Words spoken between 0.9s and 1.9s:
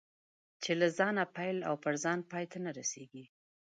ځانه پیل او